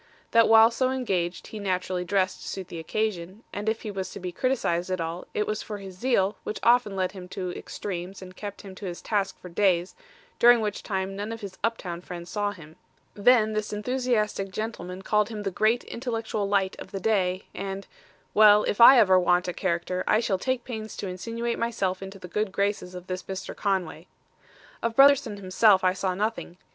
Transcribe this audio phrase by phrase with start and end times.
[0.31, 4.09] That while so engaged he naturally dressed to suit the occasion, and if he was
[4.13, 7.51] to be criticised at all, it was for his zeal which often led him to
[7.51, 9.93] extremes and kept him to his task for days,
[10.39, 12.77] during which time none of his up town friends saw him.
[13.13, 17.85] Then this enthusiastic gentleman called him the great intellectual light of the day, and
[18.33, 22.17] well, if ever I want a character I shall take pains to insinuate myself into
[22.17, 23.55] the good graces of this Mr.
[23.55, 24.07] Conway.
[24.81, 26.57] "Of Brotherson himself I saw nothing.